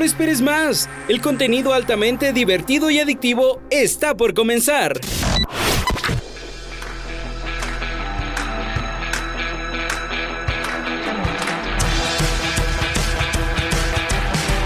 [0.00, 0.88] lo esperes más.
[1.08, 4.98] El contenido altamente divertido y adictivo está por comenzar.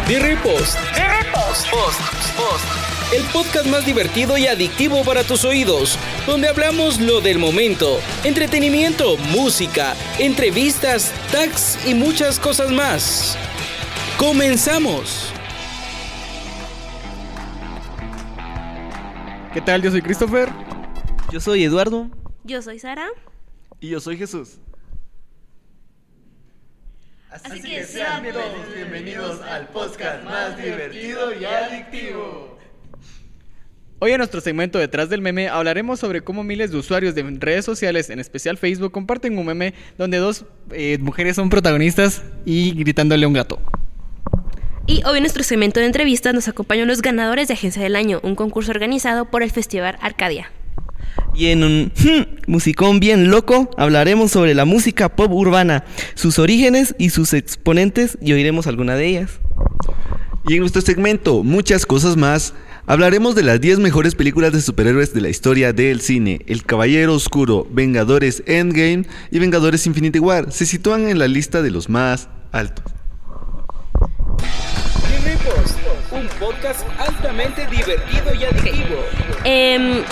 [0.07, 0.79] Dirripost.
[0.95, 1.71] Dirripost.
[1.71, 2.01] Post.
[2.37, 2.64] Post.
[3.12, 9.16] El podcast más divertido y adictivo para tus oídos, donde hablamos lo del momento, entretenimiento,
[9.16, 13.37] música, entrevistas, tags y muchas cosas más.
[14.27, 15.30] Comenzamos.
[19.52, 19.82] ¿Qué tal?
[19.82, 20.48] Yo soy Christopher.
[21.30, 22.10] Yo soy Eduardo.
[22.42, 23.09] Yo soy Sara.
[23.80, 24.60] Y yo soy Jesús.
[27.29, 32.56] Así, que sean todos bienvenidos al podcast más divertido y adictivo.
[33.98, 37.66] Hoy en nuestro segmento Detrás del Meme hablaremos sobre cómo miles de usuarios de redes
[37.66, 43.27] sociales, en especial Facebook, comparten un meme donde dos eh, mujeres son protagonistas y gritándole
[43.27, 43.60] a un gato.
[44.87, 48.21] Y hoy en nuestro segmento de entrevistas nos acompañan los ganadores de Agencia del Año,
[48.23, 50.52] un concurso organizado por el Festival Arcadia.
[51.35, 56.95] Y en un hmm, musicón bien loco hablaremos sobre la música pop urbana, sus orígenes
[56.99, 59.40] y sus exponentes y oiremos alguna de ellas.
[60.46, 62.52] Y en nuestro segmento, muchas cosas más,
[62.87, 66.41] hablaremos de las 10 mejores películas de superhéroes de la historia del cine.
[66.47, 71.71] El Caballero Oscuro, Vengadores Endgame y Vengadores Infinity War se sitúan en la lista de
[71.71, 72.94] los más altos.
[75.09, 75.78] Dirripost,
[76.10, 78.97] un podcast altamente divertido y adictivo.
[79.44, 80.03] Em,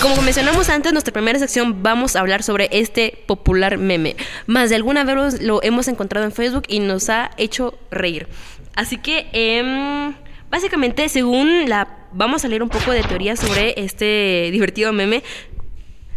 [0.00, 4.16] como mencionamos antes, nuestra primera sección vamos a hablar sobre este popular meme.
[4.46, 8.28] Más de alguna vez lo hemos encontrado en Facebook y nos ha hecho reír.
[8.74, 10.14] Así que, em,
[10.50, 11.98] básicamente, según la...
[12.14, 15.22] Vamos a leer un poco de teoría sobre este divertido meme.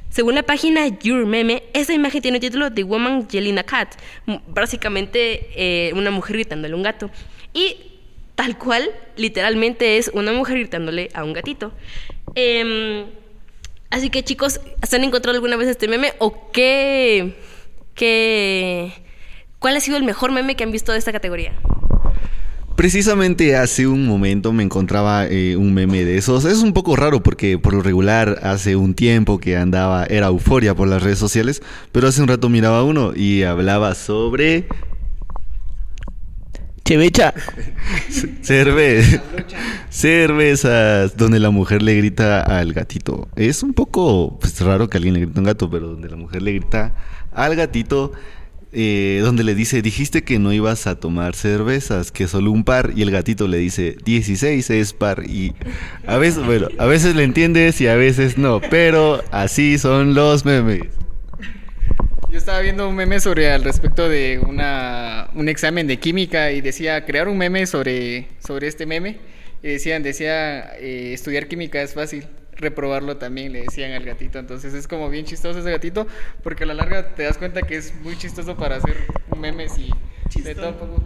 [0.09, 3.95] Según la página Your Meme, esta imagen tiene el título The Woman Yelling a Cat.
[4.47, 7.11] Básicamente, eh, una mujer gritándole a un gato.
[7.55, 7.77] Y
[8.35, 11.71] tal cual, literalmente es una mujer gritándole a un gatito.
[12.35, 13.05] Em,
[13.89, 16.13] así que chicos, ¿se han encontrado alguna vez este meme?
[16.19, 17.33] ¿O qué,
[17.95, 18.91] qué...
[19.59, 21.53] ¿Cuál ha sido el mejor meme que han visto de esta categoría?
[22.75, 26.43] Precisamente hace un momento me encontraba eh, un meme de esos.
[26.43, 30.75] Es un poco raro porque por lo regular hace un tiempo que andaba, era euforia
[30.75, 31.63] por las redes sociales,
[31.93, 34.67] pero hace un rato miraba uno y hablaba sobre
[36.85, 37.33] Chevecha.
[38.41, 39.03] cerve
[39.89, 43.27] cervezas, donde la mujer le grita al gatito.
[43.35, 46.15] Es un poco pues, raro que alguien le grite a un gato, pero donde la
[46.15, 46.93] mujer le grita
[47.31, 48.11] al gatito,
[48.71, 52.91] eh, donde le dice, dijiste que no ibas a tomar cervezas, que solo un par,
[52.95, 55.55] y el gatito le dice, 16 es par, y
[56.05, 60.45] a veces, bueno, a veces le entiendes y a veces no, pero así son los
[60.45, 60.83] memes.
[62.35, 66.59] Yo estaba viendo un meme sobre al respecto de una, un examen de química y
[66.59, 69.19] decía crear un meme sobre, sobre este meme.
[69.63, 74.37] Y decían, decía, eh, estudiar química es fácil, reprobarlo también, le decían al gatito.
[74.37, 76.07] Entonces es como bien chistoso ese gatito,
[76.43, 78.97] porque a la larga te das cuenta que es muy chistoso para hacer
[79.37, 81.03] memes y de todo poco.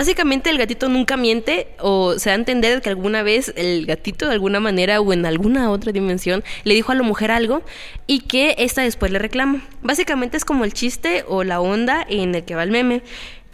[0.00, 4.26] Básicamente el gatito nunca miente o se da a entender que alguna vez el gatito
[4.26, 7.62] de alguna manera o en alguna otra dimensión le dijo a la mujer algo
[8.06, 9.62] y que esta después le reclama.
[9.82, 13.02] Básicamente es como el chiste o la onda en el que va el meme.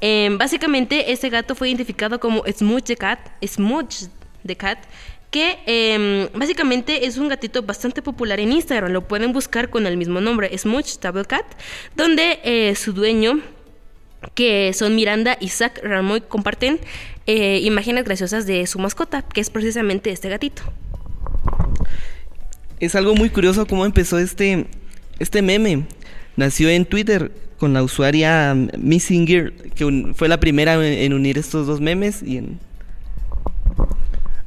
[0.01, 4.05] Em, básicamente este gato fue identificado como Smooch the Cat, Smooch
[4.47, 4.79] the Cat,
[5.33, 8.93] que em, básicamente es un gatito bastante popular en Instagram.
[8.93, 11.45] Lo pueden buscar con el mismo nombre, Smooch Double Cat,
[11.97, 13.41] donde eh, su dueño
[14.35, 16.79] que son Miranda y Zach Ramoy comparten
[17.27, 20.63] eh, imágenes graciosas de su mascota, que es precisamente este gatito.
[22.81, 24.67] Es algo muy curioso cómo empezó este,
[25.19, 25.85] este meme.
[26.37, 31.13] Nació en Twitter con la usuaria Missing Gear, que un- fue la primera en, en
[31.15, 32.59] unir estos dos memes y en...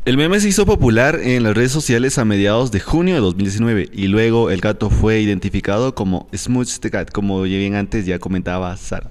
[0.06, 3.90] El meme se hizo popular en las redes sociales a mediados de junio de 2019
[3.92, 8.18] y luego el gato fue identificado como Smooch the Cat, como ya bien antes ya
[8.18, 9.10] comentaba Sara.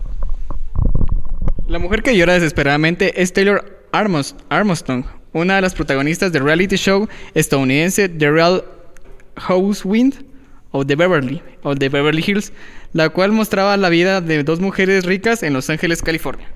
[1.68, 5.04] La mujer que llora desesperadamente es Taylor Armstrong,
[5.34, 8.64] una de las protagonistas del reality show estadounidense The Real
[9.36, 10.24] Housewind
[10.70, 11.42] of the Beverly,
[11.78, 12.54] The Beverly Hills,
[12.94, 16.48] la cual mostraba la vida de dos mujeres ricas en Los Ángeles, California.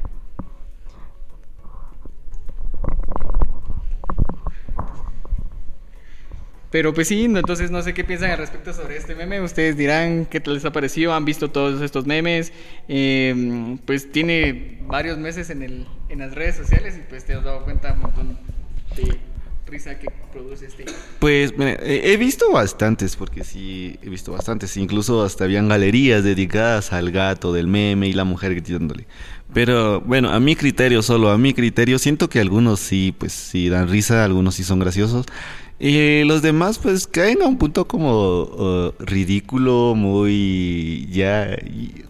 [6.72, 9.42] Pero pues sí, entonces no sé qué piensan al respecto sobre este meme.
[9.42, 12.50] Ustedes dirán qué tal les ha parecido, han visto todos estos memes.
[12.88, 17.44] Eh, pues tiene varios meses en, el, en las redes sociales y pues te has
[17.44, 18.38] dado cuenta un montón
[18.96, 19.18] de
[19.66, 20.86] risa que produce este.
[21.18, 24.74] Pues mira, he visto bastantes, porque sí, he visto bastantes.
[24.78, 29.06] Incluso hasta habían galerías dedicadas al gato del meme y la mujer gritándole.
[29.52, 33.68] Pero bueno, a mi criterio, solo a mi criterio, siento que algunos sí, pues sí
[33.68, 35.26] dan risa, algunos sí son graciosos.
[35.84, 41.58] Y los demás, pues caen a un punto como ridículo, muy ya,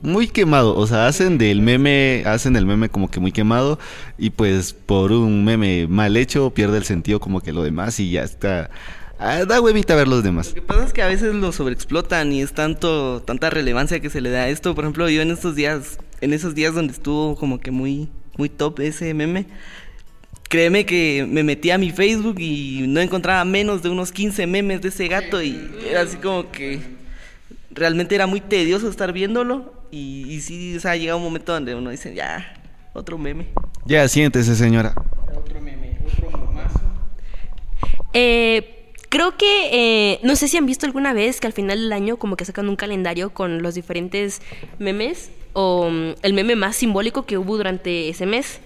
[0.03, 0.77] muy quemado.
[0.77, 3.79] O sea, hacen del meme, hacen el meme como que muy quemado.
[4.19, 8.11] Y pues por un meme mal hecho, pierde el sentido como que lo demás y
[8.11, 8.69] ya está.
[9.19, 10.49] Ah, da huevita ver los demás.
[10.49, 14.11] Lo que pasa es que a veces lo sobreexplotan y es tanto tanta relevancia que
[14.11, 14.75] se le da a esto.
[14.75, 18.51] Por ejemplo, yo en estos días, en esos días donde estuvo como que muy muy
[18.51, 19.47] top ese meme,
[20.53, 24.83] créeme que me metí a mi Facebook y no encontraba menos de unos 15 memes
[24.83, 25.59] de ese gato y
[25.89, 26.79] era así como que
[27.71, 31.75] realmente era muy tedioso estar viéndolo y, y sí, o sea, llega un momento donde
[31.75, 32.53] uno dice, ya,
[32.93, 33.47] otro meme.
[33.87, 34.95] Ya, siéntese, señora.
[35.35, 36.81] Otro meme, otro momazo.
[38.13, 41.93] Eh, creo que, eh, no sé si han visto alguna vez que al final del
[41.95, 44.43] año como que sacan un calendario con los diferentes
[44.79, 48.61] memes o mm, el meme más simbólico que hubo durante ese mes.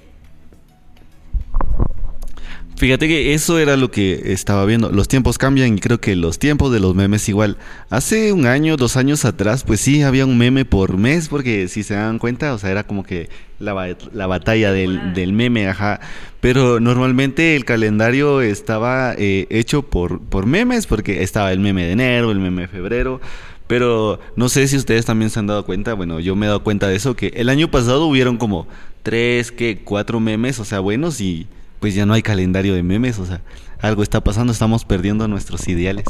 [2.79, 4.91] Fíjate que eso era lo que estaba viendo.
[4.91, 7.57] Los tiempos cambian y creo que los tiempos de los memes igual.
[7.89, 11.83] Hace un año, dos años atrás, pues sí, había un meme por mes, porque si
[11.83, 13.31] se dan cuenta, o sea, era como que
[13.61, 16.01] la, ba- la batalla del, del meme, ajá.
[16.41, 21.93] Pero normalmente el calendario estaba eh, hecho por, por memes, porque estaba el meme de
[21.93, 23.23] enero, el meme de febrero.
[23.69, 26.63] Pero no sé si ustedes también se han dado cuenta, bueno, yo me he dado
[26.63, 28.69] cuenta de eso, que el año pasado hubieron como
[29.03, 31.47] tres, que cuatro memes, o sea, buenos y
[31.81, 33.43] pues ya no hay calendario de memes, o sea,
[33.81, 36.07] algo está pasando, estamos perdiendo nuestros ideales.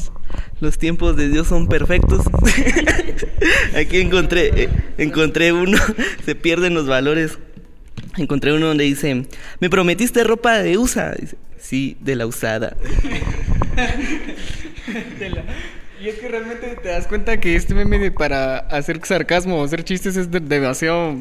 [0.61, 2.25] Los tiempos de Dios son perfectos.
[3.77, 4.69] Aquí encontré, eh,
[4.99, 5.79] encontré uno,
[6.25, 7.39] se pierden los valores.
[8.17, 9.27] Encontré uno donde dice,
[9.61, 11.13] me prometiste ropa de USA.
[11.19, 12.77] Dice, sí, de la usada.
[15.19, 15.45] De la-
[16.03, 19.65] Y es que realmente te das cuenta que este meme de para hacer sarcasmo o
[19.65, 21.17] hacer chistes es de- demasiado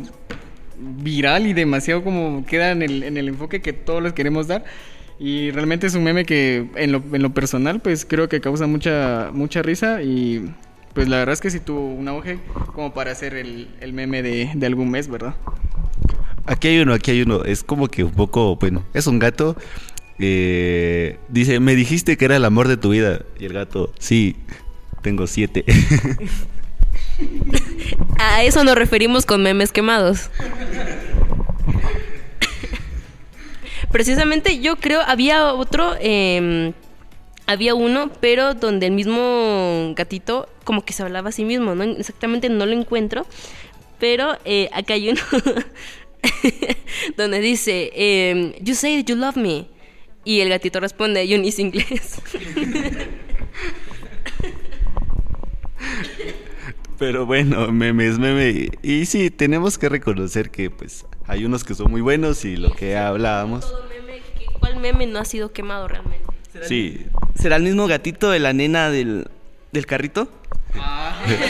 [0.80, 4.66] viral y demasiado como queda en el, en el enfoque que todos les queremos dar.
[5.19, 8.68] Y realmente es un meme que en lo, en lo personal pues creo que causa
[8.68, 10.50] mucha, mucha risa y
[10.94, 12.39] pues la verdad es que sí tuvo un auge
[12.74, 15.36] como para hacer el, el meme de, de algún mes, ¿verdad?
[16.45, 19.57] Aquí hay uno, aquí hay uno, es como que un poco, bueno, es un gato,
[20.19, 24.36] eh, dice, me dijiste que era el amor de tu vida, y el gato, sí,
[25.01, 25.66] tengo siete.
[28.19, 30.29] A eso nos referimos con memes quemados.
[33.91, 36.73] Precisamente yo creo había otro, eh,
[37.47, 41.83] había uno, pero donde el mismo gatito como que se hablaba a sí mismo, ¿no?
[41.83, 43.25] Exactamente no lo encuentro,
[44.00, 45.21] pero eh, acá hay uno
[47.17, 49.67] donde dice, eh, you say you love me,
[50.25, 52.19] y el gatito responde, you need inglés.
[56.97, 58.69] Pero bueno, memes, meme.
[58.81, 62.71] Y sí, tenemos que reconocer que pues hay unos que son muy buenos y lo
[62.71, 63.74] que hablábamos.
[63.89, 66.24] Meme, ¿qué- ¿Cuál meme no ha sido quemado realmente?
[66.63, 67.06] Sí,
[67.38, 69.27] ¿Será el mismo gatito de la nena del,
[69.74, 70.30] del carrito?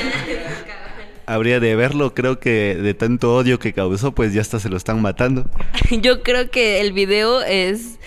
[1.28, 4.78] habría de verlo, creo que de tanto odio que causó, pues ya hasta se lo
[4.78, 5.50] están matando.
[6.02, 8.00] Yo creo que el video es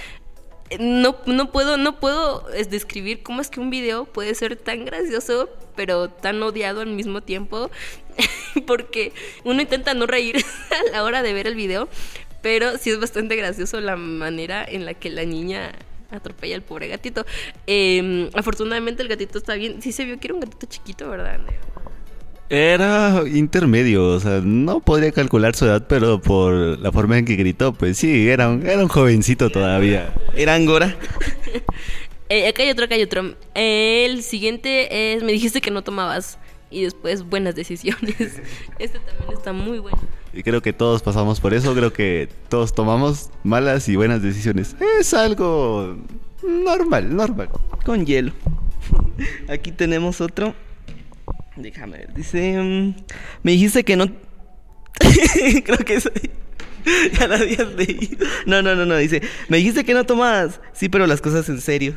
[0.79, 4.85] no, no puedo no puedo es, describir cómo es que un video puede ser tan
[4.85, 7.71] gracioso pero tan odiado al mismo tiempo
[8.67, 9.13] porque
[9.45, 10.37] uno intenta no reír
[10.71, 11.89] a la hora de ver el video
[12.43, 15.73] pero sí es bastante gracioso la manera en la que la niña
[16.11, 17.27] atropella al pobre gatito.
[17.67, 19.83] Eh, afortunadamente el gatito está bien.
[19.83, 21.41] Sí se vio que era un gatito chiquito verdad
[22.51, 27.37] Era intermedio, o sea, no podría calcular su edad, pero por la forma en que
[27.37, 30.15] gritó, pues sí, era un, era un jovencito todavía.
[30.35, 30.97] ¿Era Angora?
[32.31, 33.35] Eh, acá hay otro, acá hay otro.
[33.55, 36.39] El siguiente es, me dijiste que no tomabas.
[36.71, 38.17] Y después, buenas decisiones.
[38.79, 39.99] Este también está muy bueno.
[40.35, 44.77] Y creo que todos pasamos por eso, creo que todos tomamos malas y buenas decisiones.
[45.01, 45.97] Es algo
[46.43, 47.49] normal, normal.
[47.87, 48.33] Con hielo.
[49.49, 50.55] Aquí tenemos otro.
[51.59, 52.15] Déjame ver.
[52.15, 52.59] Dice.
[52.63, 52.95] mm,
[53.43, 54.07] me dijiste que no.
[55.65, 56.11] Creo que eso.
[57.19, 58.27] ya lo habías leído.
[58.47, 58.97] No, no, no, no.
[58.97, 59.23] Dice.
[59.49, 60.61] Me dijiste que no tomabas.
[60.73, 61.95] Sí, pero las cosas en serio.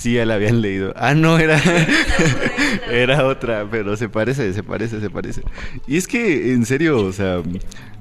[0.00, 0.94] Sí, ya la habían leído.
[0.96, 1.60] Ah, no, era.
[2.90, 5.42] era otra, pero se parece, se parece, se parece.
[5.86, 7.42] Y es que, en serio, o sea,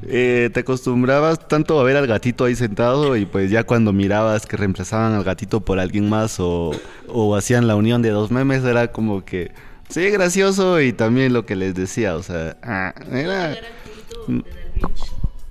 [0.08, 4.46] eh, te acostumbrabas tanto a ver al gatito ahí sentado y pues ya cuando mirabas
[4.46, 6.72] que reemplazaban al gatito por alguien más o,
[7.10, 9.52] o hacían la unión de dos memes, era como que.
[9.90, 13.58] Sí, gracioso y también lo que les decía, o sea, ah, era.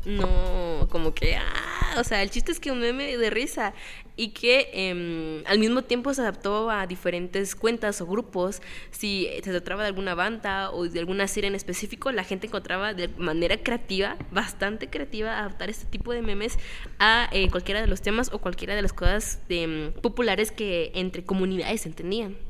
[0.05, 3.75] No, como que, ah, o sea, el chiste es que un meme de risa.
[4.21, 8.63] y que em, al mismo tiempo se adaptó a diferentes cuentas o grupos.
[8.91, 12.95] Si se trataba de alguna banda o de alguna serie en específico, la gente encontraba
[12.95, 16.59] de manera creativa, bastante creativa, adaptar este tipo de memes
[16.99, 21.25] a eh, cualquiera de los temas o cualquiera de las cosas em, populares que entre
[21.25, 22.48] comunidades entendían.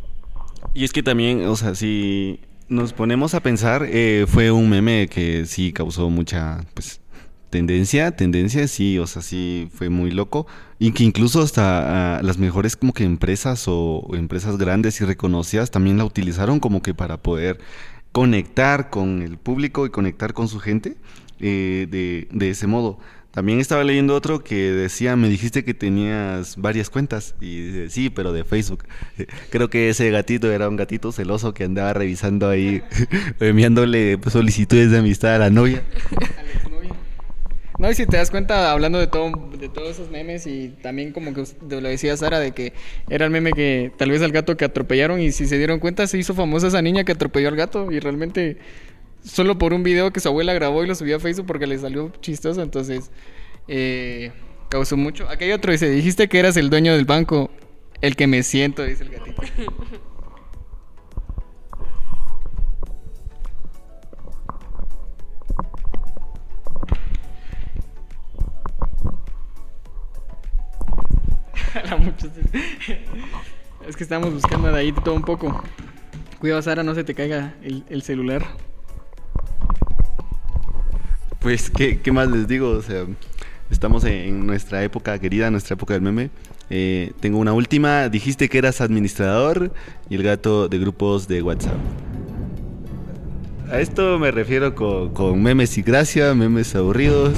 [0.75, 5.09] Y es que también, o sea, si nos ponemos a pensar, eh, fue un meme
[5.09, 7.01] que sí causó mucha, pues,
[7.51, 10.47] tendencia, tendencia, sí, o sea, sí fue muy loco.
[10.79, 15.71] Y que incluso hasta ah, las mejores como que empresas o, empresas grandes y reconocidas
[15.71, 17.59] también la utilizaron como que para poder
[18.13, 20.97] conectar con el público y conectar con su gente
[21.41, 22.99] eh, de, de ese modo.
[23.31, 27.35] También estaba leyendo otro que decía, me dijiste que tenías varias cuentas.
[27.41, 28.85] Y dice, sí, pero de Facebook.
[29.51, 32.83] Creo que ese gatito era un gatito celoso que andaba revisando ahí,
[33.41, 35.83] enviándole solicitudes de amistad a la novia.
[37.79, 41.13] No, y si te das cuenta, hablando de todo, de todos esos memes y también
[41.13, 42.73] como que lo decía Sara, de que
[43.09, 46.09] era el meme que tal vez al gato que atropellaron y si se dieron cuenta
[46.09, 48.59] se hizo famosa esa niña que atropelló al gato y realmente
[49.29, 51.79] solo por un video que su abuela grabó y lo subió a Facebook porque le
[51.79, 53.11] salió chistoso, entonces
[53.69, 54.33] eh,
[54.69, 55.29] causó mucho.
[55.29, 57.51] Aquí hay otro, dice, dijiste que eras el dueño del banco,
[58.01, 59.43] el que me siento, dice el gatito.
[73.87, 75.63] es que estamos buscando de ahí todo un poco.
[76.41, 78.45] Cuidado, Sara, no se te caiga el celular.
[81.49, 82.69] Pues, ¿qué, ¿qué, más les digo?
[82.69, 83.07] O sea,
[83.71, 86.29] estamos en nuestra época querida, nuestra época del meme.
[86.69, 88.11] Eh, tengo una última.
[88.11, 89.73] Dijiste que eras administrador
[90.11, 91.79] y el gato de grupos de WhatsApp.
[93.73, 97.33] A esto me refiero con, memes y gracia, memes aburridos.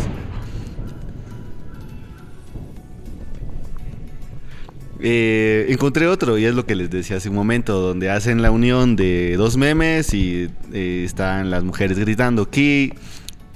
[4.99, 8.50] Eh, encontré otro y es lo que les decía hace un momento, donde hacen la
[8.50, 12.93] unión de dos memes y eh, están las mujeres gritando, ¿qué,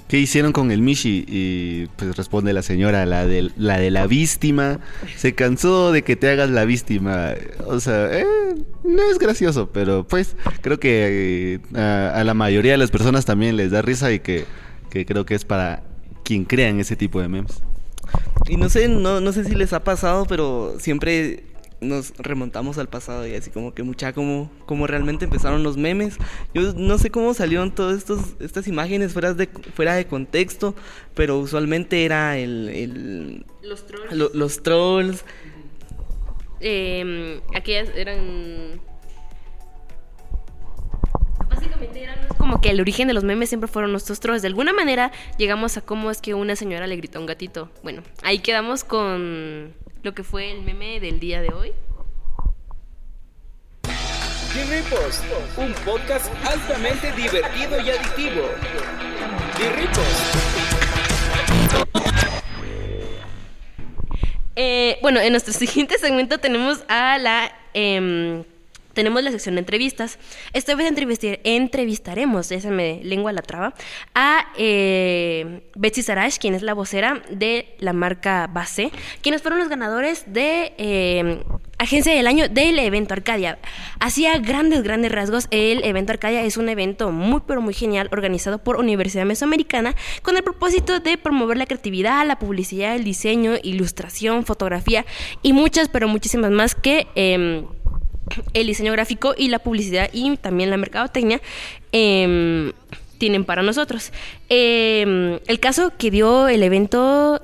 [0.07, 1.25] ¿Qué hicieron con el Mishi?
[1.27, 4.79] Y pues responde la señora, la de la, de la víctima.
[5.15, 7.33] Se cansó de que te hagas la víctima.
[7.65, 8.25] O sea, eh,
[8.83, 13.57] no es gracioso, pero pues creo que eh, a, la mayoría de las personas también
[13.57, 14.45] les da risa y que,
[14.91, 15.81] que creo que es para
[16.23, 17.63] quien crea en ese tipo de memes.
[18.47, 21.43] Y no sé, no, no sé si les ha pasado, pero siempre
[21.81, 26.17] nos remontamos al pasado y así como que mucha como, como realmente empezaron los memes.
[26.53, 28.05] Yo no sé cómo salieron todas
[28.39, 30.75] estas imágenes fuera de, fuera de contexto,
[31.13, 33.45] pero usualmente era el...
[33.61, 34.33] los trolls.
[34.33, 35.25] los trolls.
[36.59, 38.81] Eh, aquellas eran...
[41.49, 44.41] Básicamente eran como que el origen de los memes siempre fueron nuestros trolls.
[44.41, 47.69] De alguna manera llegamos a cómo es que una señora le gritó a un gatito.
[47.83, 49.73] Bueno, ahí quedamos con
[50.05, 51.73] lo que fue el meme del día de hoy.
[54.53, 55.23] Dirripost,
[55.57, 58.47] un podcast altamente divertido y adictivo.
[59.57, 60.35] Dirripost.
[64.55, 68.45] Eh, bueno, en nuestro siguiente segmento tenemos a la eh,
[68.95, 70.17] tenemos la sección de entrevistas.
[70.53, 70.91] Esta vez
[71.43, 73.75] entrevistaremos, esa me lengua la traba,
[74.15, 79.69] a eh, Betsy Sarash, quien es la vocera de la marca Base, quienes fueron los
[79.69, 81.43] ganadores de eh,
[81.77, 83.59] Agencia del Año del evento Arcadia.
[83.99, 85.47] Hacía grandes, grandes rasgos.
[85.51, 90.37] El evento Arcadia es un evento muy, pero muy genial organizado por Universidad Mesoamericana con
[90.37, 95.05] el propósito de promover la creatividad, la publicidad, el diseño, ilustración, fotografía
[95.41, 97.07] y muchas, pero muchísimas más que...
[97.15, 97.65] Em,
[98.53, 101.41] el diseño gráfico y la publicidad y también la mercadotecnia
[101.91, 102.71] em,
[103.17, 104.11] tienen para nosotros.
[104.49, 107.41] Em, el caso que dio el evento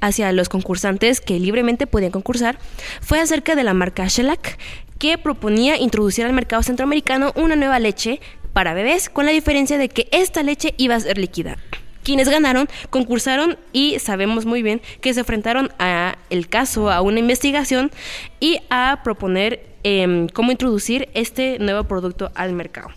[0.00, 2.58] hacia los concursantes que libremente podían concursar
[3.00, 4.58] fue acerca de la marca Shellac
[4.98, 8.20] que proponía introducir al mercado centroamericano una nueva leche
[8.52, 11.56] para bebés con la diferencia de que esta leche iba a ser líquida.
[12.02, 17.18] Quienes ganaron concursaron y sabemos muy bien que se enfrentaron a el caso, a una
[17.18, 17.90] investigación
[18.40, 22.88] y a proponer Em, cómo introducir este nuevo producto al mercado.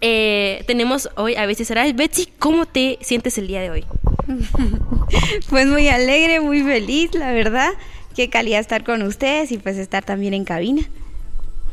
[0.00, 3.84] Eh, tenemos hoy a veces será Betsy, ¿cómo te sientes el día de hoy?
[5.50, 7.68] pues muy alegre, muy feliz, la verdad.
[8.16, 10.82] Qué calidad estar con ustedes y pues estar también en cabina.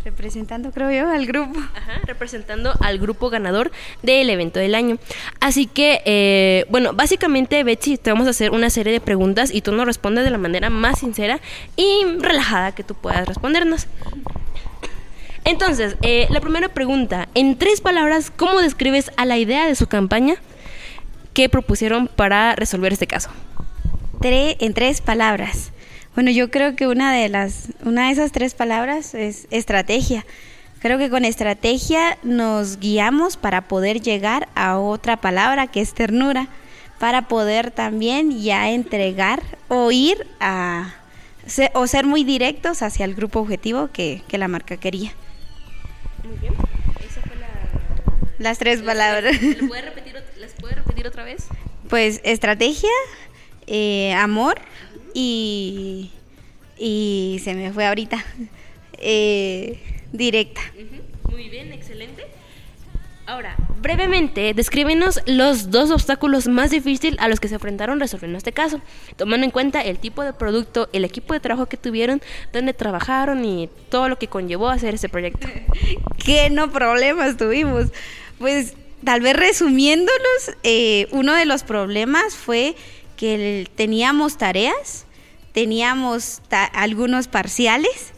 [0.04, 1.60] Representando, creo yo, al grupo.
[1.76, 4.98] Ajá, representando al grupo ganador del evento del año.
[5.40, 9.62] Así que, eh, bueno, básicamente, Betsy, te vamos a hacer una serie de preguntas y
[9.62, 11.40] tú nos respondes de la manera más sincera
[11.76, 13.88] y relajada que tú puedas respondernos.
[15.46, 19.88] Entonces, eh, la primera pregunta, en tres palabras, ¿cómo describes a la idea de su
[19.88, 20.36] campaña
[21.34, 23.30] que propusieron para resolver este caso?
[24.22, 25.72] en tres palabras.
[26.16, 30.26] Bueno, yo creo que una de las, una de esas tres palabras es estrategia.
[30.80, 36.48] Creo que con estrategia nos guiamos para poder llegar a otra palabra que es ternura,
[37.00, 40.96] para poder también ya entregar o ir a
[41.74, 45.12] o ser muy directos hacia el grupo objetivo que, que la marca quería.
[46.24, 46.54] Muy bien.
[47.08, 47.48] Esa fue la...
[48.38, 49.42] Las tres palabras.
[49.42, 51.48] ¿Las puede repetir, ¿las puede repetir otra vez?
[51.90, 52.90] Pues estrategia,
[53.68, 54.60] eh, amor
[55.14, 56.12] y,
[56.78, 58.24] y se me fue ahorita.
[59.02, 59.80] Eh,
[60.12, 60.60] directa.
[61.32, 62.26] Muy bien, excelente.
[63.30, 68.52] Ahora, brevemente, descríbenos los dos obstáculos más difíciles a los que se enfrentaron resolviendo este
[68.52, 68.82] caso,
[69.18, 73.46] tomando en cuenta el tipo de producto, el equipo de trabajo que tuvieron, dónde trabajaron
[73.46, 75.48] y todo lo que conllevó a hacer ese proyecto.
[76.26, 77.90] ¿Qué no problemas tuvimos?
[78.40, 78.74] Pues
[79.04, 82.76] tal vez resumiéndolos, eh, uno de los problemas fue
[83.20, 85.06] que teníamos tareas,
[85.52, 88.14] teníamos algunos parciales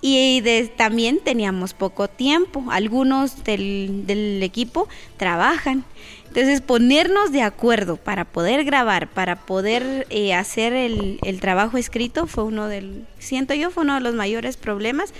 [0.00, 0.42] y
[0.76, 2.64] también teníamos poco tiempo.
[2.72, 4.88] Algunos del, equipo
[5.18, 5.84] trabajan.
[6.26, 12.26] Entonces ponernos de acuerdo para poder grabar, para poder eh, hacer el, el, trabajo escrito
[12.26, 15.14] fue uno del, siento yo, fue uno de los mayores problemas.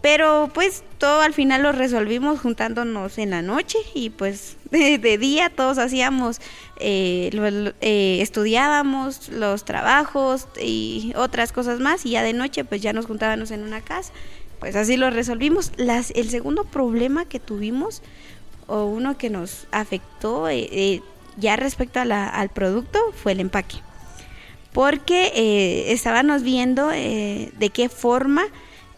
[0.00, 5.50] Pero pues todo al final lo resolvimos juntándonos en la noche y pues de, día
[5.50, 6.40] todos hacíamos,
[6.78, 7.30] eh,
[7.80, 13.06] eh, estudiábamos los trabajos y otras cosas más y ya de noche pues ya nos
[13.06, 14.12] juntábamos en una casa.
[14.60, 15.72] Pues así lo resolvimos.
[15.76, 18.02] Las, el segundo problema que tuvimos
[18.66, 21.00] o uno que nos afectó eh,
[21.36, 23.76] ya respecto al producto fue el empaque.
[24.72, 28.44] Porque estábamos viendo de qué forma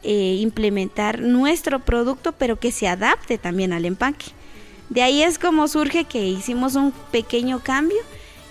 [0.03, 4.27] eh, implementar nuestro producto, pero que se adapte también al empaque.
[4.89, 7.99] De ahí es como surge que hicimos un pequeño cambio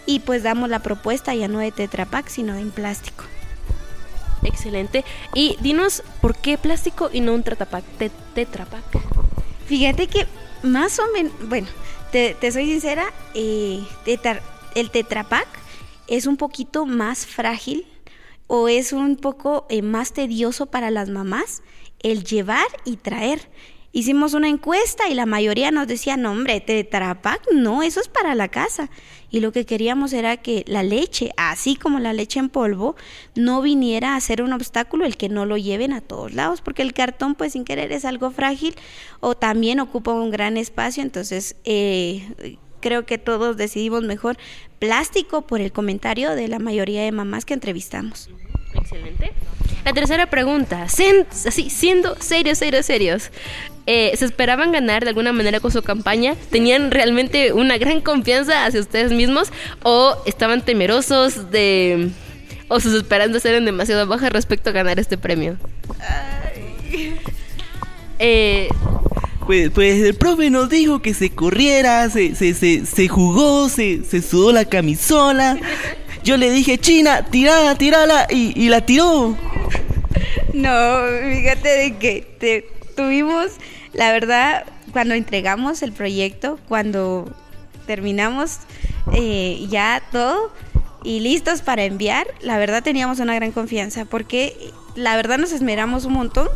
[0.06, 3.26] y pues damos la propuesta ya no de Tetra Pak, sino en plástico.
[4.44, 5.04] Excelente.
[5.34, 7.84] Y dinos, ¿por qué plástico y no un Tetra Pak?
[9.68, 10.26] Fíjate que
[10.64, 11.68] más o menos, bueno,
[12.12, 13.84] te, soy sincera, eh,
[14.76, 15.48] el Tetra Pak
[16.08, 17.86] es un poquito más frágil
[18.50, 21.62] o es un poco eh, más tedioso para las mamás
[22.00, 23.48] el llevar y traer.
[23.92, 28.34] Hicimos una encuesta y la mayoría nos decía, no hombre, Tetrapac, no, eso es para
[28.34, 28.90] la casa.
[29.30, 32.96] Y lo que queríamos era que la leche, así como la leche en polvo,
[33.36, 36.82] no viniera a ser un obstáculo el que no lo lleven a todos lados, porque
[36.82, 38.76] el cartón pues sin querer es algo frágil
[39.20, 44.38] o también ocupa un gran espacio, entonces eh, creo que todos decidimos mejor
[44.80, 48.30] plástico por el comentario de la mayoría de mamás que entrevistamos.
[48.74, 49.34] Excelente.
[49.86, 53.32] La tercera pregunta, así, siendo serios, serios, serios,
[53.86, 56.36] eh, ¿se esperaban ganar de alguna manera con su campaña?
[56.52, 59.52] ¿Tenían realmente una gran confianza hacia ustedes mismos
[59.84, 62.10] o estaban temerosos de...
[62.68, 65.58] o sus esperanzas eran demasiado bajas respecto a ganar este premio?
[68.20, 68.68] Eh,
[69.50, 72.54] pues, pues, el profe nos dijo que se corriera, se, se,
[72.86, 75.58] se, jugó, se, se sudó la camisola.
[76.24, 79.36] Yo le dije, China, tirala, tirala, y, y la tiró.
[80.54, 81.00] No,
[81.34, 83.54] fíjate de que tuvimos,
[83.94, 87.36] la verdad, cuando entregamos el proyecto, cuando
[87.88, 88.60] terminamos
[89.14, 90.54] eh, ya todo
[91.04, 94.56] y listos para enviar, la verdad teníamos una gran confianza porque
[94.94, 96.50] la verdad nos esmeramos un montón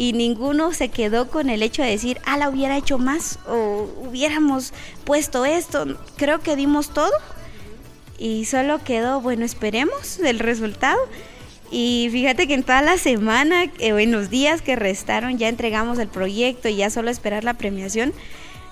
[0.00, 3.86] y ninguno se quedó con el hecho de decir, ah, la hubiera hecho más o
[3.98, 4.72] hubiéramos
[5.04, 5.98] puesto esto.
[6.16, 7.12] Creo que dimos todo
[8.16, 10.98] y solo quedó, bueno, esperemos el resultado.
[11.70, 15.50] Y fíjate que en toda la semana eh, o en los días que restaron ya
[15.50, 18.14] entregamos el proyecto y ya solo esperar la premiación.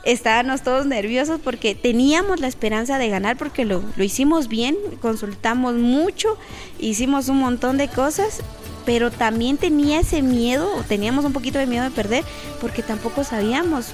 [0.07, 5.75] Estábamos todos nerviosos porque teníamos la esperanza de ganar porque lo, lo hicimos bien, consultamos
[5.75, 6.38] mucho,
[6.79, 8.41] hicimos un montón de cosas
[8.88, 12.24] pero también tenía ese miedo, o teníamos un poquito de miedo de perder,
[12.59, 13.88] porque tampoco sabíamos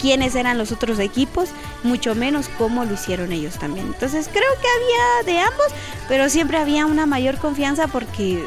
[0.00, 1.50] quiénes eran los otros equipos,
[1.84, 3.86] mucho menos cómo lo hicieron ellos también.
[3.86, 5.66] Entonces creo que había de ambos,
[6.08, 8.44] pero siempre había una mayor confianza porque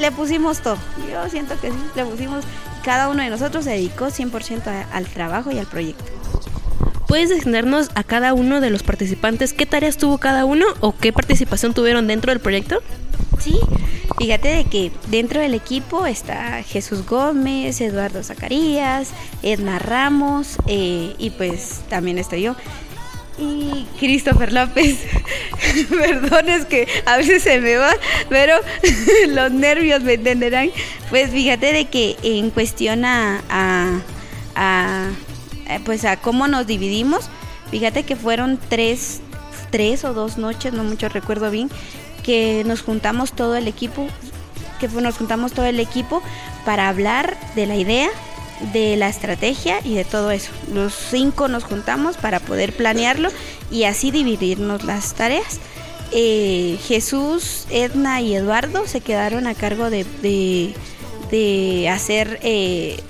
[0.00, 0.78] le pusimos todo.
[1.12, 2.46] Yo siento que sí, le pusimos,
[2.82, 6.21] cada uno de nosotros se dedicó 100% al trabajo y al proyecto.
[7.12, 11.12] ¿Puedes asignarnos a cada uno de los participantes qué tareas tuvo cada uno o qué
[11.12, 12.82] participación tuvieron dentro del proyecto?
[13.38, 13.54] Sí,
[14.16, 19.10] fíjate de que dentro del equipo está Jesús Gómez, Eduardo Zacarías,
[19.42, 22.56] Edna Ramos eh, y pues también estoy yo.
[23.36, 25.00] Y Christopher López.
[25.90, 27.92] Perdón, es que a veces se me va,
[28.30, 28.54] pero
[29.28, 30.70] los nervios me entenderán.
[31.10, 35.10] Pues fíjate de que en cuestión a, a,
[35.84, 37.26] pues a cómo nos dividimos,
[37.70, 39.20] fíjate que fueron tres,
[39.70, 41.70] tres o dos noches, no mucho recuerdo bien,
[42.22, 44.06] que nos juntamos todo el equipo
[44.82, 46.22] que fue, nos juntamos todo el equipo
[46.64, 48.08] para hablar de la idea,
[48.72, 50.50] de la estrategia y de todo eso.
[50.72, 53.28] Los cinco nos juntamos para poder planearlo
[53.70, 55.60] y así dividirnos las tareas.
[56.10, 60.74] Eh, Jesús, Edna y Eduardo se quedaron a cargo de, de,
[61.30, 63.00] de hacer, eh,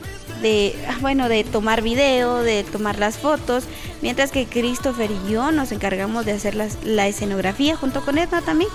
[0.43, 3.65] de, ah, bueno, de tomar video, de tomar las fotos,
[4.03, 8.43] mientras que Christopher y yo nos encargamos de hacer las- la escenografía junto con Edna
[8.43, 8.71] también.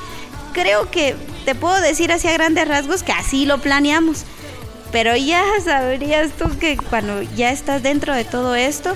[0.54, 4.24] Creo que te puedo decir así a grandes rasgos que así lo planeamos.
[4.92, 8.96] Pero ya sabrías tú que cuando ya estás dentro de todo esto,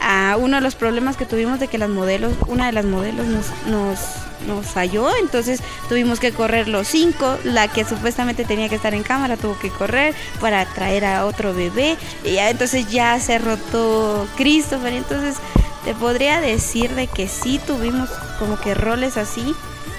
[0.00, 3.26] a uno de los problemas que tuvimos de que las modelos, una de las modelos
[3.26, 3.98] nos, nos,
[4.46, 9.02] nos falló, entonces tuvimos que correr los cinco, la que supuestamente tenía que estar en
[9.02, 14.26] cámara tuvo que correr para traer a otro bebé, y ya, entonces ya se rotó
[14.36, 15.36] Christopher, entonces
[15.84, 19.54] te podría decir de que sí tuvimos como que roles así,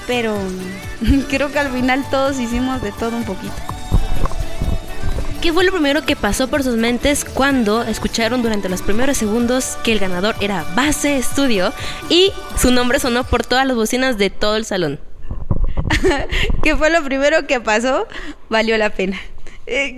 [0.05, 0.37] pero
[1.29, 3.76] creo que al final todos hicimos de todo un poquito.
[5.41, 9.77] ¿Qué fue lo primero que pasó por sus mentes cuando escucharon durante los primeros segundos
[9.83, 11.73] que el ganador era Base Studio
[12.09, 14.99] y su nombre sonó por todas las bocinas de todo el salón?
[16.63, 18.07] ¿Qué fue lo primero que pasó?
[18.49, 19.19] Valió la pena.
[19.69, 19.93] Eh,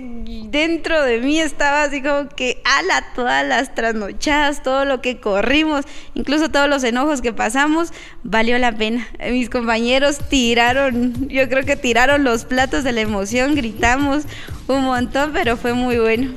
[0.50, 5.84] dentro de mí estaba así como que ala todas las trasnochadas, todo lo que corrimos,
[6.14, 7.92] incluso todos los enojos que pasamos,
[8.24, 9.06] valió la pena.
[9.30, 14.24] Mis compañeros tiraron, yo creo que tiraron los platos de la emoción, gritamos
[14.66, 16.32] un montón, pero fue muy bueno.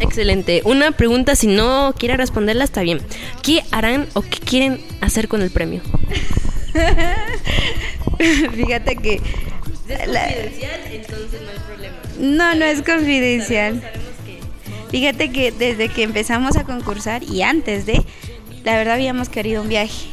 [0.00, 0.62] Excelente.
[0.64, 3.00] Una pregunta, si no quiere responderla, está bien.
[3.44, 5.80] ¿Qué harán o qué quieren hacer con el premio?
[8.18, 9.20] Fíjate que...
[10.06, 11.71] la- entonces no hay.
[12.22, 13.82] No, no es confidencial.
[14.90, 18.00] Fíjate que desde que empezamos a concursar y antes de,
[18.62, 20.06] la verdad habíamos querido un viaje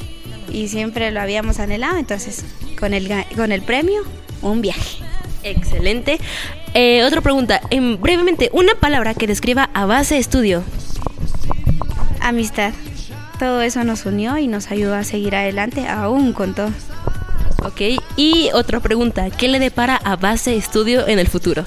[0.52, 2.46] y siempre lo habíamos anhelado, entonces
[2.80, 4.02] con el, con el premio,
[4.42, 5.04] un viaje.
[5.44, 6.20] Excelente.
[6.74, 7.62] Eh, otra pregunta.
[7.70, 10.64] En, brevemente, una palabra que describa a Base Estudio.
[12.22, 12.74] Amistad.
[13.38, 16.72] Todo eso nos unió y nos ayudó a seguir adelante, aún con todo.
[17.64, 18.02] Ok.
[18.18, 19.30] Y otra pregunta.
[19.30, 21.66] ¿Qué le depara a Base Estudio en el futuro?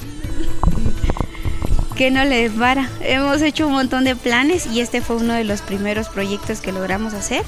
[1.97, 2.89] Que no le para.
[3.01, 6.73] Hemos hecho un montón de planes y este fue uno de los primeros proyectos que
[6.73, 7.43] logramos hacer.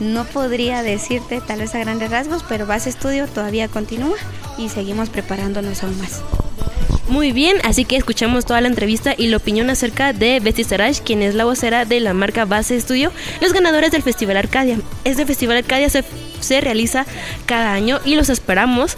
[0.00, 4.16] No podría decirte tal vez a grandes rasgos, pero Base Estudio todavía continúa
[4.58, 6.22] y seguimos preparándonos aún más.
[7.08, 11.00] Muy bien, así que escuchamos toda la entrevista y la opinión acerca de Betty Saraj,
[11.00, 14.78] quien es la vocera de la marca Base Estudio, los ganadores del Festival Arcadia.
[15.04, 16.02] Este Festival Arcadia se,
[16.40, 17.04] se realiza
[17.46, 18.96] cada año y los esperamos.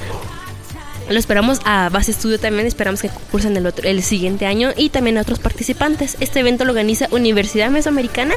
[1.08, 4.90] Lo esperamos a Base Estudio también, esperamos que concursen el, otro, el siguiente año y
[4.90, 6.16] también a otros participantes.
[6.20, 8.34] Este evento lo organiza Universidad Mesoamericana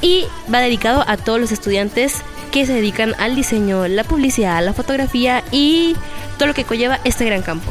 [0.00, 2.16] y va dedicado a todos los estudiantes
[2.50, 5.94] que se dedican al diseño, la publicidad, la fotografía y
[6.38, 7.70] todo lo que conlleva este gran campo.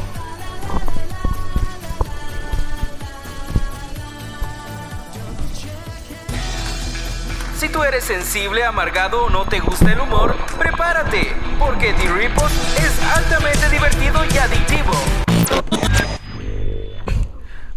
[7.62, 11.28] Si tú eres sensible, amargado o no te gusta el humor, prepárate,
[11.60, 14.90] porque The Ripost es altamente divertido y adictivo.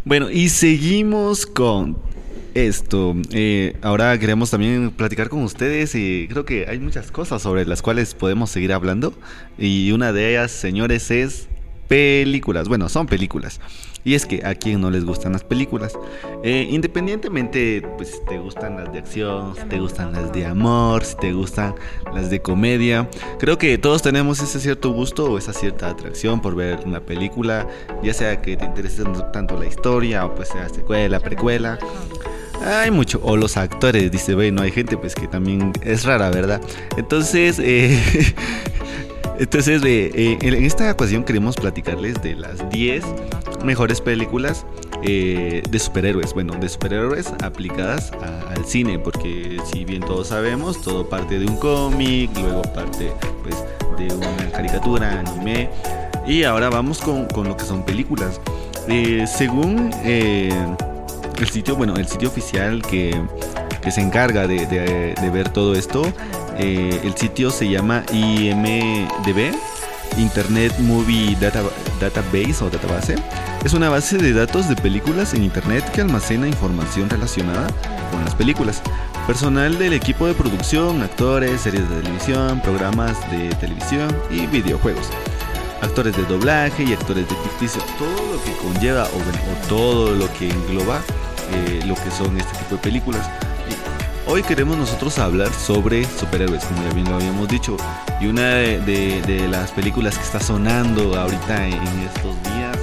[0.03, 1.99] Bueno, y seguimos con
[2.55, 3.13] esto.
[3.29, 7.83] Eh, ahora queremos también platicar con ustedes y creo que hay muchas cosas sobre las
[7.83, 9.13] cuales podemos seguir hablando.
[9.55, 11.47] Y una de ellas, señores, es
[11.87, 12.67] películas.
[12.67, 13.59] Bueno, son películas.
[14.03, 15.97] Y es que a quien no les gustan las películas.
[16.43, 21.73] Eh, independientemente, pues te gustan las de acción, te gustan las de amor, te gustan
[22.13, 23.09] las de comedia.
[23.39, 27.67] Creo que todos tenemos ese cierto gusto o esa cierta atracción por ver una película,
[28.03, 31.79] ya sea que te interese tanto la historia o pues sea secuela, precuela.
[32.63, 36.61] Hay mucho, o los actores, dice, bueno, hay gente pues que también es rara, ¿verdad?
[36.97, 37.99] Entonces, eh,
[39.39, 43.03] entonces eh, en esta ocasión queremos platicarles de las 10
[43.63, 44.65] mejores películas
[45.03, 50.81] eh, de superhéroes, bueno, de superhéroes aplicadas a- al cine, porque si bien todos sabemos,
[50.81, 53.11] todo parte de un cómic, luego parte
[53.43, 53.55] pues
[53.97, 55.69] de una caricatura, anime,
[56.27, 58.39] y ahora vamos con, con lo que son películas.
[58.87, 60.53] Eh, según eh,
[61.39, 63.19] el sitio, bueno, el sitio oficial que,
[63.81, 66.03] que se encarga de- de ver todo esto,
[66.57, 69.53] eh, el sitio se llama IMDB,
[70.17, 71.63] Internet Movie Data-
[71.99, 73.15] Database o Database.
[73.63, 77.67] Es una base de datos de películas en Internet que almacena información relacionada
[78.11, 78.81] con las películas.
[79.27, 85.09] Personal del equipo de producción, actores, series de televisión, programas de televisión y videojuegos
[85.81, 90.31] actores de doblaje y actores de ficticio, todo lo que conlleva o, o todo lo
[90.33, 90.99] que engloba
[91.51, 93.29] eh, lo que son este tipo de películas.
[94.27, 97.77] Hoy queremos nosotros hablar sobre superhéroes, como ya bien lo habíamos dicho.
[98.19, 102.77] Y una de, las películas que está sonando ahorita en, en estos días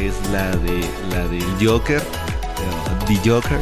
[0.00, 3.60] es la de la del Joker, eh, The Joker.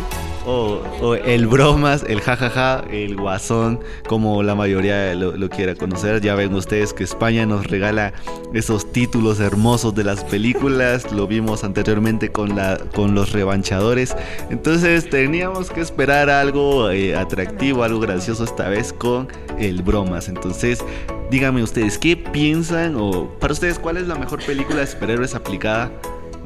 [0.48, 6.20] O, el bromas, el jajaja, el guasón, como la mayoría lo, lo quiera conocer.
[6.20, 8.12] Ya ven ustedes que España nos regala
[8.54, 11.10] esos títulos hermosos de las películas.
[11.10, 14.16] Lo vimos anteriormente con, la, con los revanchadores.
[14.48, 19.28] Entonces teníamos que esperar algo eh, atractivo, algo gracioso esta vez con
[19.58, 20.28] el bromas.
[20.28, 20.84] Entonces,
[21.30, 22.94] díganme ustedes, ¿qué piensan?
[22.96, 25.90] O para ustedes, ¿cuál es la mejor película de superhéroes aplicada?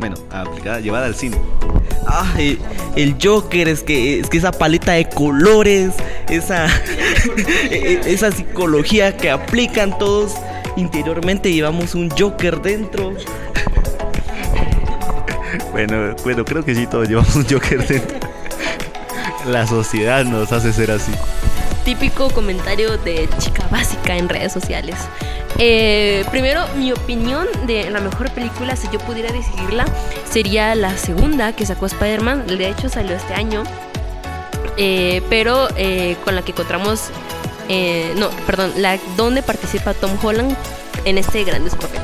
[0.00, 1.36] Bueno, aplicada, llevada al cine.
[2.06, 2.26] Ah,
[2.96, 5.92] el Joker, es que, es que esa paleta de colores,
[6.28, 6.66] esa,
[7.70, 10.32] esa psicología que aplican todos
[10.76, 13.14] interiormente, llevamos un Joker dentro.
[15.72, 18.18] Bueno, bueno, creo que sí, todos llevamos un Joker dentro.
[19.46, 21.12] La sociedad nos hace ser así.
[21.84, 24.96] Típico comentario de chica básica en redes sociales.
[25.58, 29.84] Eh, primero, mi opinión de la mejor película, si yo pudiera decidirla,
[30.30, 32.46] sería la segunda que sacó Spider-Man.
[32.46, 33.62] De hecho, salió este año.
[34.76, 37.10] Eh, pero eh, con la que encontramos.
[37.68, 40.56] eh, no, perdón, la donde participa Tom Holland
[41.04, 42.00] en este gran papel.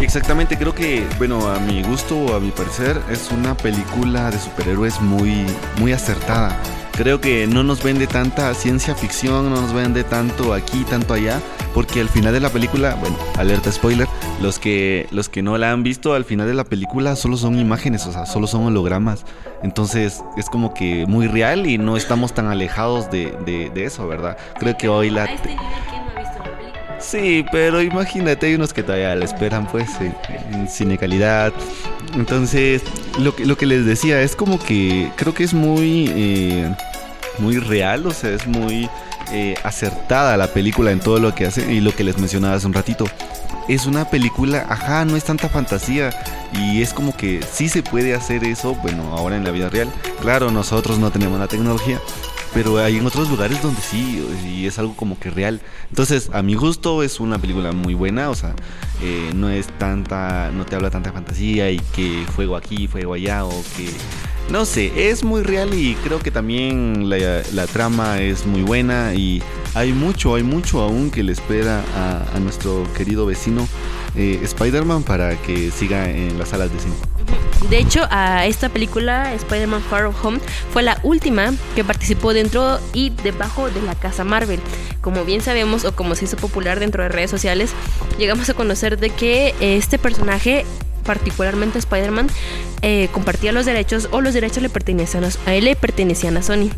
[0.00, 4.38] Exactamente, creo que, bueno, a mi gusto o a mi parecer, es una película de
[4.38, 5.44] superhéroes muy,
[5.78, 6.56] muy acertada.
[6.92, 11.40] Creo que no nos vende tanta ciencia ficción, no nos vende tanto aquí, tanto allá,
[11.78, 14.08] porque al final de la película, bueno, alerta spoiler,
[14.42, 17.56] los que, los que no la han visto, al final de la película solo son
[17.56, 19.24] imágenes, o sea, solo son hologramas.
[19.62, 24.08] Entonces es como que muy real y no estamos tan alejados de, de- de eso,
[24.08, 24.36] ¿verdad?
[24.58, 25.26] Creo que hoy la...
[25.26, 25.56] este.
[26.98, 30.16] Sí, pero imagínate, hay unos que todavía la esperan pues en,
[30.52, 31.52] en cine calidad.
[32.16, 32.82] Entonces,
[33.20, 36.74] lo que, lo que les decía es como que creo que es muy, eh,
[37.38, 38.88] muy real, o sea, es muy
[39.32, 42.66] eh, acertada la película en todo lo que hace y lo que les mencionaba hace
[42.66, 43.06] un ratito.
[43.68, 46.10] Es una película, ajá, no es tanta fantasía
[46.54, 49.92] y es como que sí se puede hacer eso, bueno, ahora en la vida real.
[50.22, 52.00] Claro, nosotros no tenemos la tecnología,
[52.54, 55.60] pero hay en otros lugares donde sí, y es algo como que real.
[55.90, 58.54] Entonces, a mi gusto es una película muy buena, o sea,
[59.02, 63.44] eh, no es tanta, no te habla tanta fantasía y que fuego aquí, fuego allá,
[63.44, 63.90] o que,
[64.50, 69.42] no sé, es muy real y creo que también la, trama es muy buena y
[69.74, 71.84] hay mucho, hay mucho aún que le espera
[72.34, 73.68] a, nuestro querido vecino
[74.16, 76.94] eh, Spider-Man para que siga en las salas de cine.
[77.68, 80.38] De hecho, a esta película, Spider-Man Far Home,
[80.72, 84.60] fue la última que participó dentro y debajo de la casa Marvel.
[85.02, 87.72] Como bien sabemos, o como se hizo popular dentro de redes sociales,
[88.16, 90.64] llegamos a conocer de que este personaje,
[91.08, 92.28] particularmente Spider-Man,
[92.82, 96.68] eh, compartía los derechos o los derechos le pertenecían a, él le pertenecían a Sony.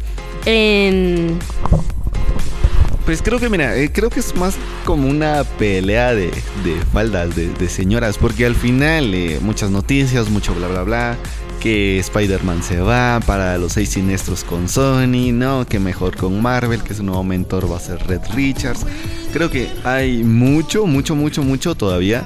[3.04, 6.30] Pues creo que, mira, eh, creo que es más como una pelea de,
[6.62, 11.16] de faldas de, de señoras, porque al final eh, muchas noticias, mucho bla bla bla,
[11.60, 16.82] que Spider-Man se va para los seis siniestros con Sony, no, que mejor con Marvel,
[16.82, 18.86] que su nuevo mentor va a ser Red Richards.
[19.32, 22.24] Creo que hay mucho, mucho, mucho, mucho todavía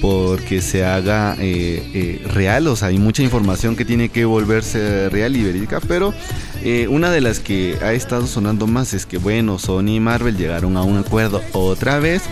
[0.00, 5.08] porque se haga eh, eh, real, o sea, hay mucha información que tiene que volverse
[5.10, 6.14] real y verídica, pero
[6.62, 10.36] eh, una de las que ha estado sonando más es que, bueno, Sony y Marvel
[10.36, 12.22] llegaron a un acuerdo otra vez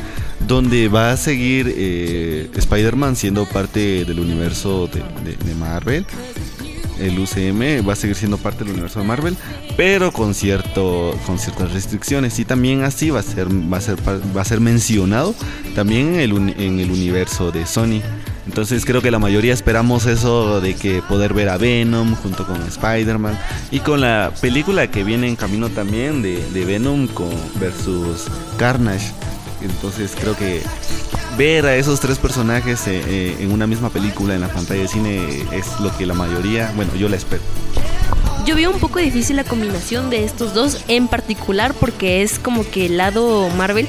[0.47, 6.07] donde va a seguir eh, Spider-Man siendo parte del universo de, Marvel.
[7.01, 9.37] El UCM va a seguir siendo parte del universo de Marvel,
[9.77, 13.97] pero con cierto con ciertas restricciones y también así va a ser va a ser
[14.07, 15.35] va a ser mencionado
[15.75, 18.01] también en el, en el universo de Sony.
[18.47, 22.63] Entonces creo que la mayoría esperamos eso de que poder ver a Venom junto con
[22.63, 23.39] Spider-Man
[23.71, 28.27] y con la película que viene en camino también de, de Venom con versus
[28.59, 29.13] Carnage.
[29.65, 30.63] Entonces creo que
[31.37, 34.89] ver a esos tres personajes eh, eh, en una misma película en la pantalla de
[34.89, 37.43] cine es lo que la mayoría, bueno, yo la espero.
[38.45, 42.69] Yo veo un poco difícil la combinación de estos dos en particular porque es como
[42.69, 43.89] que el lado Marvel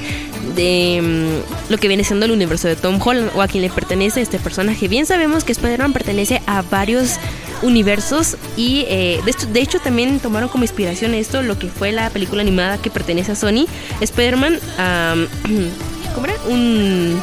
[0.55, 3.69] de mm, lo que viene siendo el universo de Tom Holland o a quien le
[3.69, 4.87] pertenece este personaje.
[4.87, 7.17] Bien sabemos que Spider-Man pertenece a varios
[7.61, 11.91] universos y eh, de, hecho, de hecho también tomaron como inspiración esto lo que fue
[11.91, 13.65] la película animada que pertenece a Sony,
[14.01, 15.27] Spider-Man, am,
[16.13, 16.35] ¿cómo era?
[16.47, 17.19] Un,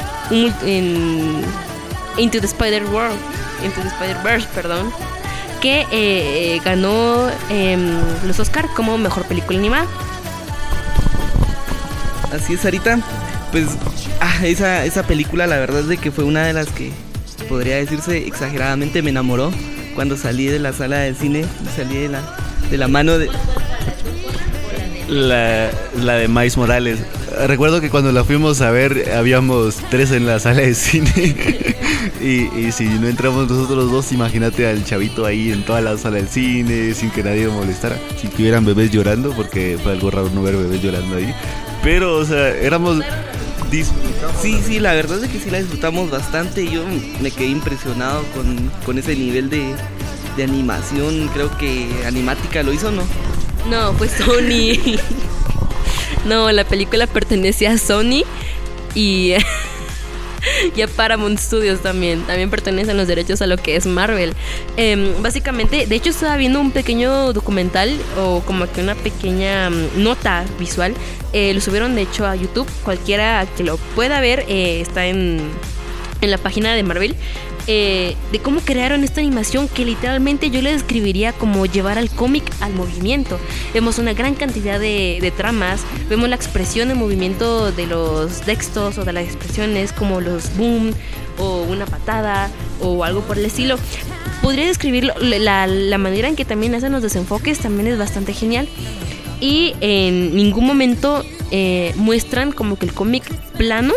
[2.18, 3.18] Into the Spider-World,
[3.64, 4.92] Into the Spider-Verse, perdón
[5.62, 7.92] que eh, ganó em,
[8.26, 9.86] los Oscar como mejor película animada.
[12.32, 12.98] Así es, Sarita.
[13.50, 13.66] Pues
[14.20, 16.90] ah, esa, esa película la verdad es de que fue una de las que
[17.48, 19.52] podría decirse exageradamente me enamoró
[19.94, 21.44] cuando salí de la sala de cine,
[21.76, 22.22] salí de la,
[22.70, 23.28] de la mano de...
[25.08, 25.70] La,
[26.02, 27.00] la de Mais Morales.
[27.46, 31.12] Recuerdo que cuando la fuimos a ver habíamos tres en la sala de cine.
[32.22, 36.28] y, si no entramos nosotros dos, imagínate al chavito ahí en toda la sala del
[36.28, 37.98] cine, sin que nadie lo molestara.
[38.18, 41.34] Sin que hubieran bebés llorando, porque fue algo raro no ver bebés llorando ahí.
[41.82, 43.02] Pero, o sea, éramos...
[44.40, 46.68] Sí, sí, la verdad es que sí la disfrutamos bastante.
[46.68, 46.84] Yo
[47.20, 49.74] me quedé impresionado con, con ese nivel de,
[50.36, 51.28] de animación.
[51.32, 53.02] Creo que Animática lo hizo, ¿no?
[53.70, 54.98] No, fue Sony.
[56.26, 58.24] no, la película pertenece a Sony
[58.94, 59.34] y,
[60.76, 62.22] y a Paramount Studios también.
[62.22, 64.34] También pertenecen los derechos a lo que es Marvel.
[64.76, 70.02] Em, básicamente, de hecho estaba viendo un pequeño documental o como que una pequeña mm,
[70.02, 70.94] nota visual.
[71.32, 72.68] Eh, lo subieron de hecho a YouTube.
[72.84, 75.40] Cualquiera que lo pueda ver eh, está en,
[76.20, 77.16] en la página de Marvel.
[77.66, 82.44] Eh, de cómo crearon esta animación que literalmente yo le describiría como llevar al cómic
[82.60, 83.38] al movimiento.
[83.72, 88.98] Vemos una gran cantidad de, de tramas, vemos la expresión en movimiento de los textos
[88.98, 90.92] o de las expresiones como los boom
[91.38, 93.76] o una patada o algo por el estilo.
[94.42, 98.68] Podría describirlo, la, la manera en que también hacen los desenfoques también es bastante genial
[99.40, 103.24] y en ningún momento eh, muestran como que el cómic
[103.58, 103.92] plano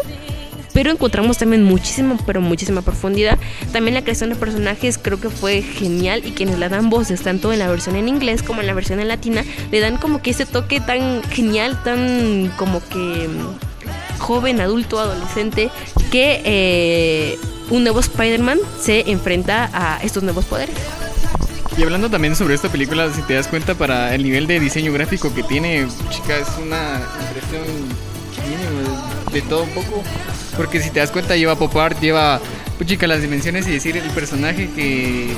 [0.76, 3.40] pero encontramos también muchísima, pero muchísima profundidad.
[3.72, 7.54] También la creación de personajes creo que fue genial y quienes la dan voces, tanto
[7.54, 10.32] en la versión en inglés como en la versión en latina, le dan como que
[10.32, 15.70] ese toque tan genial, tan como que mm, joven, adulto, adolescente,
[16.12, 20.76] que eh, un nuevo Spider-Man se enfrenta a estos nuevos poderes.
[21.78, 24.92] Y hablando también sobre esta película, si te das cuenta para el nivel de diseño
[24.92, 27.64] gráfico que tiene, chica, es una impresión
[29.32, 30.04] de todo un poco.
[30.58, 32.40] Porque si te das cuenta lleva pop art, lleva,
[32.78, 35.36] pues, chica, las dimensiones y decir el personaje que...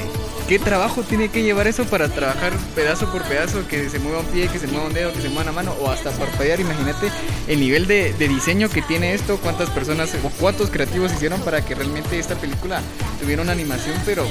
[0.47, 3.67] ¿Qué trabajo tiene que llevar eso para trabajar pedazo por pedazo?
[3.67, 5.73] Que se mueva un pie, que se mueva un dedo, que se mueva una mano
[5.81, 6.61] o hasta parpadear.
[6.61, 7.11] Imagínate
[7.49, 11.65] el nivel de, de diseño que tiene esto, cuántas personas o cuántos creativos hicieron para
[11.65, 12.81] que realmente esta película
[13.19, 14.25] tuviera una animación, pero...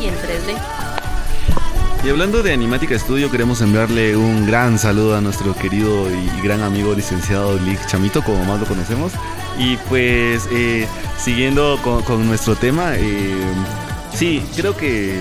[0.00, 0.99] Y en 3D.
[2.02, 6.62] Y hablando de Animática Studio, queremos enviarle un gran saludo a nuestro querido y gran
[6.62, 9.12] amigo licenciado Lick Chamito, como más lo conocemos.
[9.58, 10.86] Y pues, eh,
[11.18, 13.34] siguiendo con, con nuestro tema, eh,
[14.14, 15.20] sí, creo que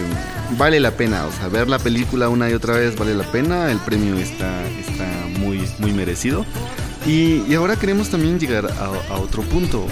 [0.57, 3.69] vale la pena, o sea, ver la película una y otra vez vale la pena,
[3.71, 5.05] el premio está, está
[5.37, 6.45] muy, muy merecido.
[7.05, 9.85] Y, y ahora queremos también llegar a, a otro punto.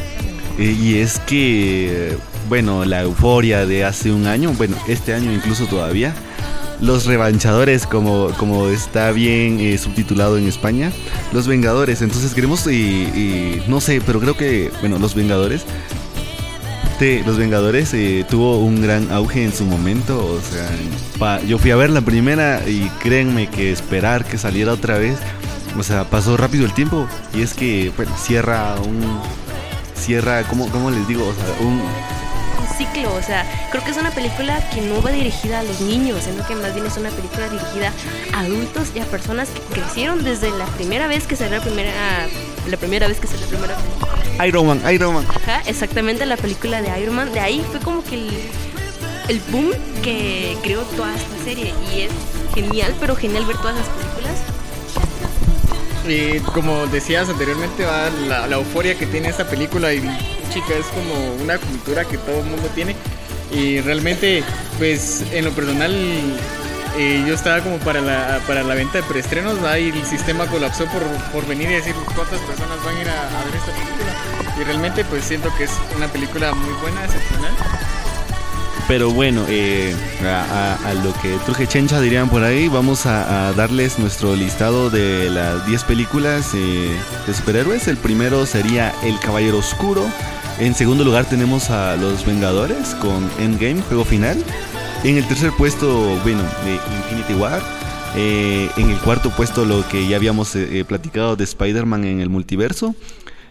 [0.57, 5.65] Eh, y es que, bueno, la euforia de hace un año, bueno, este año incluso
[5.65, 6.13] todavía,
[6.81, 10.91] los revanchadores, como, como está bien eh, subtitulado en España,
[11.33, 12.01] los Vengadores.
[12.01, 15.65] Entonces queremos, y, no sé, pero creo que, bueno, los Vengadores,
[16.99, 20.17] te- los Vengadores eh, tuvo un gran auge en su momento.
[20.25, 24.97] O sea, yo fui a ver la primera y créanme que esperar que saliera otra
[24.97, 25.17] vez,
[25.77, 27.07] o sea, pasó rápido el tiempo.
[27.33, 29.19] Y es que, bueno, cierra un,
[29.95, 31.23] cierra, ¿cómo, cómo les digo?
[31.27, 31.81] O sea, un
[32.77, 36.23] ciclo, o sea, creo que es una película que no va dirigida a los niños,
[36.23, 37.91] sino que más bien es una película dirigida
[38.33, 41.91] a adultos y a personas que crecieron desde la primera vez que salió la primera,
[42.67, 44.47] la primera vez que salió la primera película.
[44.47, 45.25] Iron Man, Iron Man.
[45.29, 48.29] Ajá, exactamente la película de Iron Man, de ahí fue como que el,
[49.29, 49.71] el boom
[50.03, 52.11] que creó toda esta serie y es
[52.53, 54.37] genial, pero genial ver todas las películas.
[56.07, 59.99] Y como decías anteriormente, va la, la euforia que tiene esta película y
[60.49, 62.95] chica, es como una cultura que todo el mundo tiene.
[63.51, 64.43] Y realmente,
[64.77, 65.93] pues en lo personal,
[66.97, 70.85] eh, yo estaba como para la, para la venta de preestrenos, ahí el sistema colapsó
[70.85, 74.15] por, por venir y decir cuántas personas van a ir a, ver esta película.
[74.59, 77.53] Y realmente, pues siento que es una película muy buena, excepcional.
[78.87, 79.93] Pero bueno, eh,
[80.25, 85.29] a, lo que Truje Chencha dirían por ahí, vamos a, a darles nuestro listado de
[85.29, 86.89] las 10 películas eh,
[87.27, 87.87] de superhéroes.
[87.89, 90.09] El primero sería El Caballero Oscuro.
[90.59, 94.43] En segundo lugar tenemos a Los Vengadores con Endgame, juego final.
[95.03, 95.87] En el tercer puesto,
[96.23, 97.61] bueno, de Infinity War.
[98.15, 102.21] Eh, en el cuarto puesto lo que ya habíamos eh, eh, platicado de Spider-Man en
[102.21, 102.95] el multiverso.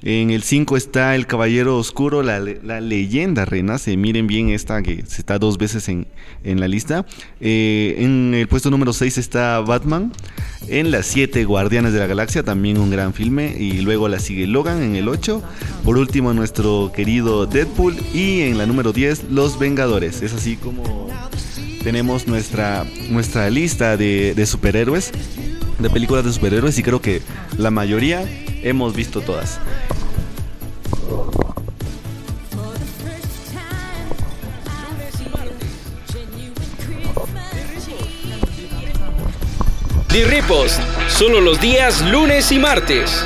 [0.08, 3.96] En el 5 está El Caballero Oscuro, la, la leyenda renace.
[3.96, 6.06] Miren bien esta que está dos veces en,
[6.44, 7.04] en la lista.
[7.40, 10.12] Eh, en el puesto número 6 está Batman.
[10.68, 13.56] En la 7 Guardianes de la Galaxia, también un gran filme.
[13.58, 15.42] Y luego la sigue Logan en el 8.
[15.84, 17.96] Por último nuestro querido Deadpool.
[18.14, 20.22] Y en la número 10 Los Vengadores.
[20.22, 21.08] Es así como
[21.82, 25.10] tenemos nuestra, nuestra lista de, de superhéroes.
[25.80, 27.22] De películas de superhéroes y creo que
[27.58, 28.24] la mayoría
[28.68, 29.60] hemos visto todas.
[40.08, 43.24] The Repost, solo los días lunes y martes.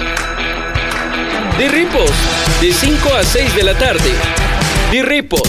[1.57, 4.11] The Repost, de 5 a 6 de la tarde.
[4.91, 5.47] The Repost.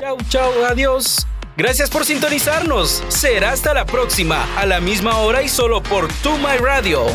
[0.00, 1.26] Chau, chau, adiós.
[1.56, 3.02] Gracias por sintonizarnos.
[3.08, 7.06] Será hasta la próxima, a la misma hora y solo por Tu My Radio.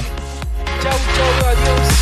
[0.85, 1.94] Chau, chau, adiós.